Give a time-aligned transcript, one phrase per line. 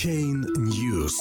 [0.00, 1.12] Chain News.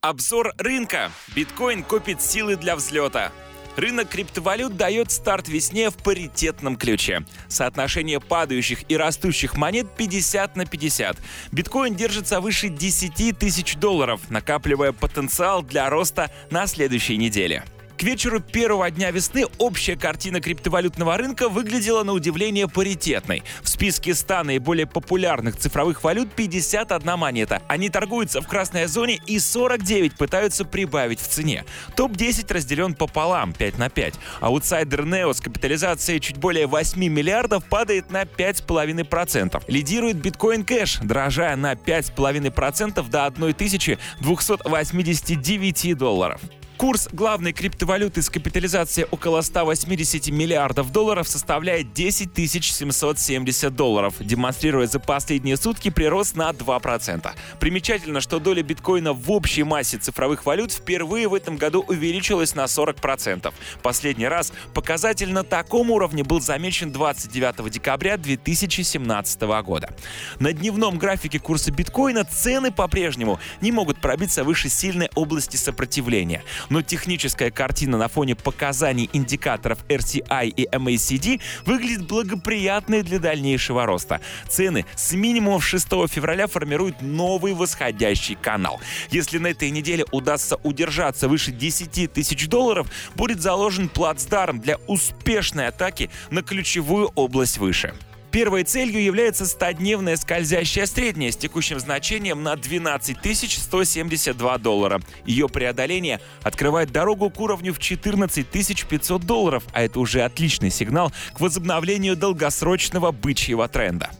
[0.00, 1.10] Обзор рынка.
[1.34, 3.30] Биткоин копит силы для взлета.
[3.76, 7.26] Рынок криптовалют дает старт весне в паритетном ключе.
[7.48, 11.18] Соотношение падающих и растущих монет 50 на 50.
[11.52, 17.64] Биткоин держится выше 10 тысяч долларов, накапливая потенциал для роста на следующей неделе.
[17.98, 23.42] К вечеру первого дня весны общая картина криптовалютного рынка выглядела на удивление паритетной.
[23.62, 27.62] В списке 100 наиболее популярных цифровых валют 51 монета.
[27.68, 31.64] Они торгуются в красной зоне и 49 пытаются прибавить в цене.
[31.96, 34.14] Топ-10 разделен пополам, 5 на 5.
[34.40, 39.62] Аутсайдер Neo с капитализацией чуть более 8 миллиардов падает на 5,5%.
[39.68, 46.42] Лидирует биткоин кэш, дорожая на 5,5% до 1289 долларов.
[46.76, 55.00] Курс главной криптовалюты с капитализацией около 180 миллиардов долларов составляет 10 770 долларов, демонстрируя за
[55.00, 57.30] последние сутки прирост на 2%.
[57.60, 62.64] Примечательно, что доля биткоина в общей массе цифровых валют впервые в этом году увеличилась на
[62.64, 63.54] 40%.
[63.82, 69.94] Последний раз показатель на таком уровне был замечен 29 декабря 2017 года.
[70.40, 76.82] На дневном графике курса биткоина цены по-прежнему не могут пробиться выше сильной области сопротивления но
[76.82, 84.20] техническая картина на фоне показаний индикаторов RCI и MACD выглядит благоприятной для дальнейшего роста.
[84.48, 88.80] Цены с минимумом 6 февраля формируют новый восходящий канал.
[89.10, 95.68] Если на этой неделе удастся удержаться выше 10 тысяч долларов, будет заложен плацдарм для успешной
[95.68, 97.94] атаки на ключевую область выше.
[98.36, 103.16] Первой целью является 100-дневная скользящая средняя с текущим значением на 12
[103.48, 105.00] 172 доллара.
[105.24, 111.14] Ее преодоление открывает дорогу к уровню в 14 500 долларов, а это уже отличный сигнал
[111.32, 114.10] к возобновлению долгосрочного бычьего тренда.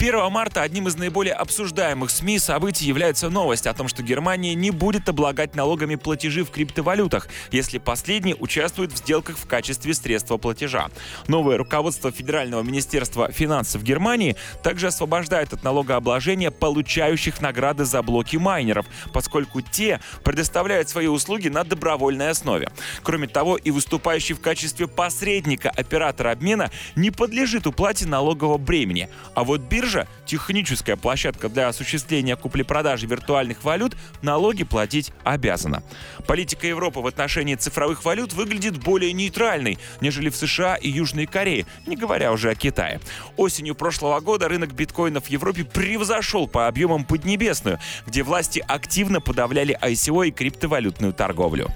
[0.00, 4.70] 1 марта одним из наиболее обсуждаемых СМИ событий является новость о том, что Германия не
[4.70, 10.90] будет облагать налогами платежи в криптовалютах, если последние участвуют в сделках в качестве средства платежа.
[11.26, 18.86] Новое руководство Федерального министерства финансов Германии также освобождает от налогообложения получающих награды за блоки майнеров,
[19.12, 22.70] поскольку те предоставляют свои услуги на добровольной основе.
[23.02, 29.08] Кроме того, и выступающий в качестве посредника оператора обмена не подлежит уплате налогового бремени.
[29.34, 35.82] А вот биржа биржа, техническая площадка для осуществления купли-продажи виртуальных валют, налоги платить обязана.
[36.26, 41.64] Политика Европы в отношении цифровых валют выглядит более нейтральной, нежели в США и Южной Корее,
[41.86, 43.00] не говоря уже о Китае.
[43.36, 49.78] Осенью прошлого года рынок биткоинов в Европе превзошел по объемам Поднебесную, где власти активно подавляли
[49.80, 51.72] ICO и криптовалютную торговлю.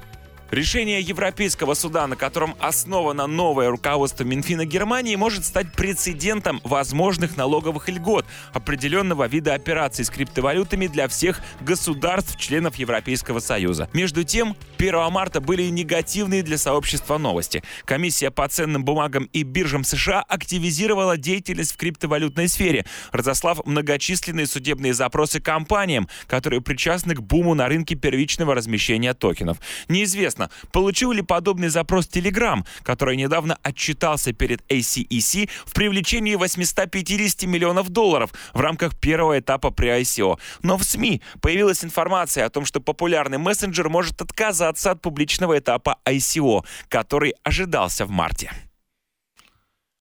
[0.52, 7.88] Решение Европейского суда, на котором основано новое руководство Минфина Германии, может стать прецедентом возможных налоговых
[7.88, 13.88] льгот определенного вида операций с криптовалютами для всех государств-членов Европейского Союза.
[13.94, 17.62] Между тем, 1 марта были негативные для сообщества новости.
[17.86, 24.92] Комиссия по ценным бумагам и биржам США активизировала деятельность в криптовалютной сфере, разослав многочисленные судебные
[24.92, 29.56] запросы компаниям, которые причастны к буму на рынке первичного размещения токенов.
[29.88, 37.44] Неизвестно, Интересно, получил ли подобный запрос Telegram, который недавно отчитался перед ACEC в привлечении 850
[37.44, 40.38] миллионов долларов в рамках первого этапа при ICO.
[40.62, 45.98] Но в СМИ появилась информация о том, что популярный мессенджер может отказаться от публичного этапа
[46.04, 48.52] ICO, который ожидался в марте.